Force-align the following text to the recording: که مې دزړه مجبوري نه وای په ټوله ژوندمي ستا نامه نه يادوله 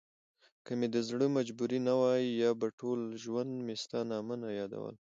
که 0.65 0.71
مې 0.79 0.87
دزړه 0.95 1.27
مجبوري 1.37 1.79
نه 1.87 1.93
وای 2.01 2.25
په 2.61 2.67
ټوله 2.79 3.05
ژوندمي 3.23 3.75
ستا 3.83 3.99
نامه 4.11 4.35
نه 4.43 4.49
يادوله 4.59 4.99